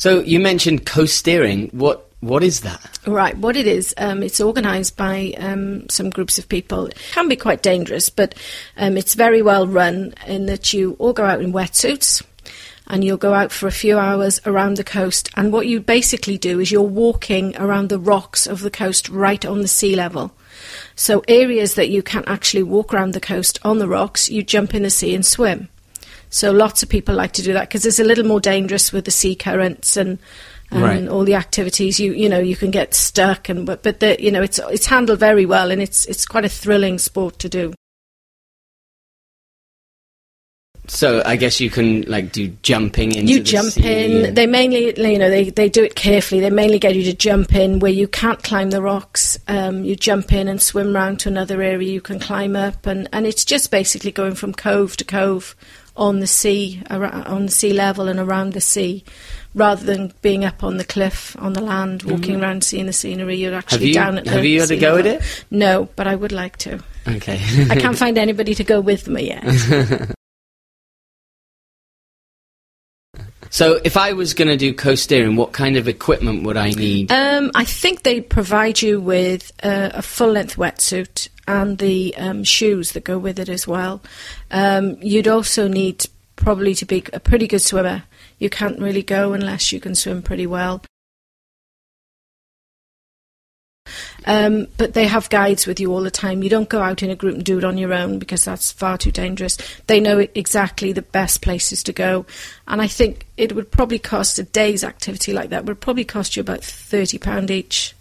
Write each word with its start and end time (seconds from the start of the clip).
So 0.00 0.20
you 0.20 0.38
mentioned 0.38 0.86
coasteering. 0.86 1.74
What 1.74 2.08
what 2.20 2.44
is 2.44 2.60
that? 2.60 3.00
Right, 3.04 3.36
what 3.36 3.56
it 3.56 3.66
is, 3.66 3.94
um, 3.98 4.22
it's 4.22 4.40
organised 4.40 4.96
by 4.96 5.34
um, 5.38 5.88
some 5.88 6.10
groups 6.10 6.38
of 6.38 6.48
people. 6.48 6.86
It 6.86 6.96
can 7.10 7.28
be 7.28 7.34
quite 7.34 7.64
dangerous, 7.64 8.08
but 8.08 8.36
um, 8.76 8.96
it's 8.96 9.14
very 9.14 9.42
well 9.42 9.66
run 9.66 10.14
in 10.24 10.46
that 10.46 10.72
you 10.72 10.94
all 11.00 11.12
go 11.12 11.24
out 11.24 11.42
in 11.42 11.52
wetsuits 11.52 12.24
and 12.86 13.02
you'll 13.02 13.16
go 13.16 13.34
out 13.34 13.50
for 13.50 13.66
a 13.66 13.72
few 13.72 13.98
hours 13.98 14.40
around 14.46 14.76
the 14.76 14.84
coast. 14.84 15.30
And 15.34 15.52
what 15.52 15.66
you 15.66 15.80
basically 15.80 16.38
do 16.38 16.60
is 16.60 16.70
you're 16.70 16.82
walking 16.82 17.56
around 17.56 17.88
the 17.88 17.98
rocks 17.98 18.46
of 18.46 18.60
the 18.60 18.70
coast 18.70 19.08
right 19.08 19.44
on 19.44 19.62
the 19.62 19.68
sea 19.68 19.96
level. 19.96 20.30
So, 20.94 21.24
areas 21.26 21.74
that 21.74 21.90
you 21.90 22.04
can't 22.04 22.28
actually 22.28 22.62
walk 22.62 22.94
around 22.94 23.14
the 23.14 23.20
coast 23.20 23.58
on 23.64 23.78
the 23.78 23.88
rocks, 23.88 24.30
you 24.30 24.44
jump 24.44 24.74
in 24.74 24.84
the 24.84 24.90
sea 24.90 25.12
and 25.12 25.26
swim. 25.26 25.68
So, 26.30 26.52
lots 26.52 26.82
of 26.82 26.88
people 26.88 27.14
like 27.14 27.32
to 27.32 27.42
do 27.42 27.52
that 27.52 27.68
because 27.68 27.86
it's 27.86 27.98
a 27.98 28.04
little 28.04 28.26
more 28.26 28.40
dangerous 28.40 28.92
with 28.92 29.04
the 29.04 29.10
sea 29.10 29.34
currents 29.34 29.96
and 29.96 30.18
and 30.70 30.82
Right. 30.82 31.08
all 31.08 31.24
the 31.24 31.34
activities 31.34 31.98
you 31.98 32.12
you 32.12 32.28
know 32.28 32.38
you 32.38 32.54
can 32.54 32.70
get 32.70 32.92
stuck 32.92 33.48
and 33.48 33.64
but 33.64 33.82
but 33.82 34.00
the, 34.00 34.22
you 34.22 34.30
know 34.30 34.42
it's 34.42 34.58
it's 34.70 34.84
handled 34.84 35.18
very 35.18 35.46
well 35.46 35.70
and 35.70 35.80
it's 35.80 36.04
it's 36.04 36.26
quite 36.26 36.44
a 36.44 36.48
thrilling 36.48 36.98
sport 36.98 37.38
to 37.38 37.48
do. 37.48 37.72
So 40.88 41.22
I 41.24 41.36
guess 41.36 41.60
you 41.60 41.68
can 41.68 42.02
like 42.02 42.32
do 42.32 42.48
jumping 42.62 43.12
into 43.14 43.32
you 43.32 43.38
the 43.38 43.44
jump 43.44 43.72
sea 43.72 44.24
in. 44.24 44.34
They 44.34 44.46
mainly, 44.46 44.98
you 44.98 45.18
know, 45.18 45.28
they, 45.28 45.50
they 45.50 45.68
do 45.68 45.84
it 45.84 45.94
carefully. 45.94 46.40
They 46.40 46.48
mainly 46.48 46.78
get 46.78 46.94
you 46.94 47.02
to 47.04 47.12
jump 47.12 47.54
in 47.54 47.78
where 47.78 47.92
you 47.92 48.08
can't 48.08 48.42
climb 48.42 48.70
the 48.70 48.80
rocks. 48.80 49.27
Um, 49.48 49.82
you 49.82 49.96
jump 49.96 50.30
in 50.32 50.46
and 50.46 50.60
swim 50.60 50.94
round 50.94 51.20
to 51.20 51.30
another 51.30 51.62
area 51.62 51.90
you 51.90 52.02
can 52.02 52.20
climb 52.20 52.54
up, 52.54 52.86
and, 52.86 53.08
and 53.14 53.26
it's 53.26 53.46
just 53.46 53.70
basically 53.70 54.12
going 54.12 54.34
from 54.34 54.52
cove 54.52 54.96
to 54.98 55.04
cove 55.04 55.56
on 55.96 56.20
the 56.20 56.26
sea, 56.26 56.82
ar- 56.90 57.04
on 57.26 57.46
the 57.46 57.52
sea 57.52 57.72
level 57.72 58.08
and 58.08 58.20
around 58.20 58.52
the 58.52 58.60
sea, 58.60 59.02
rather 59.54 59.84
than 59.86 60.12
being 60.20 60.44
up 60.44 60.62
on 60.62 60.76
the 60.76 60.84
cliff 60.84 61.34
on 61.38 61.54
the 61.54 61.62
land, 61.62 62.02
walking 62.02 62.40
around 62.42 62.62
seeing 62.62 62.84
the 62.86 62.92
scenery. 62.92 63.36
You're 63.36 63.50
Mm-hmm. 63.52 63.58
Actually 63.58 63.88
you 63.88 63.94
down 63.94 64.18
at 64.18 64.24
the 64.26 64.30
have 64.32 64.44
you 64.44 64.60
had 64.60 64.70
a 64.70 64.76
go 64.76 64.98
at 64.98 65.06
it? 65.06 65.44
No, 65.50 65.88
but 65.96 66.06
I 66.06 66.14
would 66.14 66.30
like 66.32 66.58
to. 66.58 66.78
Okay. 67.08 67.40
I 67.70 67.76
can't 67.76 67.96
find 67.96 68.18
anybody 68.18 68.54
to 68.54 68.64
go 68.64 68.80
with 68.82 69.08
me 69.08 69.28
yet. 69.28 70.14
So 73.50 73.80
if 73.84 73.96
I 73.96 74.12
was 74.12 74.34
going 74.34 74.48
to 74.48 74.56
do 74.56 74.74
coasteering, 74.74 75.36
what 75.36 75.52
kind 75.52 75.76
of 75.76 75.88
equipment 75.88 76.44
would 76.44 76.56
I 76.56 76.70
need? 76.70 77.10
Um, 77.12 77.50
I 77.54 77.64
think 77.64 78.02
they 78.02 78.20
provide 78.20 78.82
you 78.82 79.00
with 79.00 79.52
uh, 79.62 79.90
a 79.94 80.02
full 80.02 80.32
length 80.32 80.56
wetsuit 80.56 81.28
and 81.46 81.78
the 81.78 82.14
um, 82.16 82.44
shoes 82.44 82.92
that 82.92 83.04
go 83.04 83.18
with 83.18 83.38
it 83.38 83.48
as 83.48 83.66
well. 83.66 84.02
Um, 84.50 84.98
you'd 85.00 85.28
also 85.28 85.66
need 85.66 86.04
probably 86.36 86.74
to 86.74 86.84
be 86.84 87.04
a 87.12 87.20
pretty 87.20 87.46
good 87.46 87.62
swimmer. 87.62 88.04
You 88.38 88.50
can't 88.50 88.78
really 88.78 89.02
go 89.02 89.32
unless 89.32 89.72
you 89.72 89.80
can 89.80 89.94
swim 89.94 90.22
pretty 90.22 90.46
well. 90.46 90.82
Um, 94.26 94.66
but 94.76 94.94
they 94.94 95.06
have 95.06 95.30
guides 95.30 95.66
with 95.66 95.78
you 95.80 95.92
all 95.92 96.02
the 96.02 96.10
time. 96.10 96.42
You 96.42 96.50
don't 96.50 96.68
go 96.68 96.80
out 96.82 97.02
in 97.02 97.10
a 97.10 97.14
group 97.16 97.36
and 97.36 97.44
do 97.44 97.56
it 97.58 97.64
on 97.64 97.78
your 97.78 97.94
own 97.94 98.18
because 98.18 98.44
that's 98.44 98.72
far 98.72 98.98
too 98.98 99.12
dangerous. 99.12 99.56
They 99.86 100.00
know 100.00 100.18
exactly 100.34 100.92
the 100.92 101.02
best 101.02 101.40
places 101.40 101.82
to 101.84 101.92
go. 101.92 102.26
And 102.66 102.82
I 102.82 102.88
think 102.88 103.26
it 103.36 103.54
would 103.54 103.70
probably 103.70 103.98
cost 103.98 104.38
a 104.38 104.42
day's 104.42 104.82
activity 104.84 105.32
like 105.32 105.50
that 105.50 105.64
would 105.66 105.80
probably 105.80 106.04
cost 106.04 106.36
you 106.36 106.40
about 106.40 106.60
£30 106.60 107.50
each, 107.50 107.94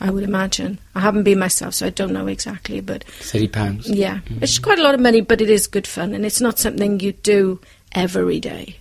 I 0.00 0.10
would 0.10 0.24
imagine. 0.24 0.78
I 0.94 1.00
haven't 1.00 1.24
been 1.24 1.38
myself, 1.38 1.74
so 1.74 1.86
I 1.86 1.90
don't 1.90 2.12
know 2.12 2.26
exactly. 2.26 2.80
But 2.80 3.04
Thirty 3.04 3.48
pounds. 3.48 3.88
yeah, 3.88 4.20
it's 4.40 4.58
quite 4.58 4.78
a 4.78 4.82
lot 4.82 4.94
of 4.94 5.00
money, 5.00 5.20
but 5.20 5.40
it 5.40 5.50
is 5.50 5.66
good 5.66 5.86
fun. 5.86 6.14
And 6.14 6.24
it's 6.24 6.40
not 6.40 6.58
something 6.58 7.00
you 7.00 7.12
do 7.12 7.60
every 7.92 8.38
day. 8.40 8.76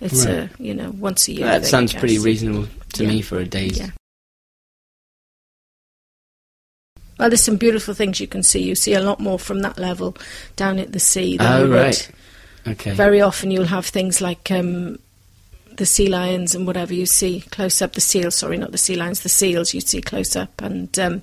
It's, 0.00 0.24
Right. 0.24 0.38
uh, 0.38 0.46
you 0.58 0.72
know, 0.74 0.90
once 0.98 1.28
a 1.28 1.32
year. 1.32 1.44
that 1.46 1.62
thing, 1.62 1.70
sounds 1.70 1.92
pretty 1.92 2.18
reasonable 2.18 2.66
to 2.94 3.02
Yeah. 3.02 3.08
me 3.10 3.20
for 3.20 3.38
a 3.38 3.44
day's. 3.44 3.78
Yeah. 3.78 3.90
Well, 7.20 7.28
there's 7.28 7.44
some 7.44 7.56
beautiful 7.56 7.92
things 7.92 8.18
you 8.18 8.26
can 8.26 8.42
see. 8.42 8.62
You 8.62 8.74
see 8.74 8.94
a 8.94 9.02
lot 9.02 9.20
more 9.20 9.38
from 9.38 9.60
that 9.60 9.76
level 9.78 10.16
down 10.56 10.78
at 10.78 10.92
the 10.92 10.98
sea. 10.98 11.36
Than 11.36 11.52
Oh 11.52 11.64
you 11.66 11.70
would. 11.70 12.06
Okay. 12.66 12.92
Very 12.92 13.20
often 13.20 13.50
you'll 13.50 13.66
have 13.66 13.84
things 13.84 14.22
like 14.22 14.50
um, 14.50 14.98
the 15.76 15.84
sea 15.84 16.08
lions 16.08 16.54
and 16.54 16.66
whatever 16.66 16.94
you 16.94 17.04
see 17.04 17.42
close 17.50 17.82
up. 17.82 17.92
The 17.92 18.00
seals, 18.00 18.36
sorry, 18.36 18.56
not 18.56 18.72
the 18.72 18.78
sea 18.78 18.96
lions, 18.96 19.20
the 19.20 19.28
seals 19.28 19.74
you 19.74 19.82
see 19.82 20.00
close 20.00 20.34
up, 20.34 20.62
and 20.62 20.98
um, 20.98 21.22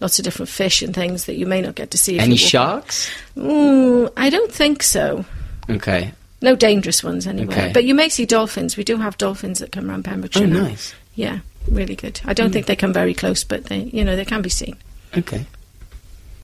lots 0.00 0.18
of 0.18 0.24
different 0.24 0.48
fish 0.48 0.82
and 0.82 0.92
things 0.92 1.26
that 1.26 1.36
you 1.36 1.46
may 1.46 1.60
not 1.60 1.76
get 1.76 1.92
to 1.92 1.98
see. 1.98 2.18
Any 2.18 2.34
sharks? 2.34 3.08
Mm, 3.36 4.12
I 4.16 4.30
don't 4.30 4.50
think 4.50 4.82
so. 4.82 5.24
Okay. 5.70 6.10
No 6.42 6.56
dangerous 6.56 7.04
ones 7.04 7.28
anyway. 7.28 7.54
Okay. 7.54 7.70
But 7.72 7.84
you 7.84 7.94
may 7.94 8.08
see 8.08 8.26
dolphins. 8.26 8.76
We 8.76 8.82
do 8.82 8.96
have 8.96 9.16
dolphins 9.16 9.60
that 9.60 9.70
come 9.70 9.88
around 9.88 10.04
Pembrokeshire. 10.06 10.42
Oh, 10.42 10.46
nice. 10.46 10.92
Yeah, 11.14 11.38
really 11.70 11.94
good. 11.94 12.20
I 12.24 12.34
don't 12.34 12.50
think 12.50 12.66
they 12.66 12.74
come 12.74 12.92
very 12.92 13.14
close, 13.14 13.44
but 13.44 13.66
they, 13.66 13.82
you 13.92 14.04
know, 14.04 14.16
they 14.16 14.24
can 14.24 14.42
be 14.42 14.50
seen. 14.50 14.76
Okay. 15.16 15.46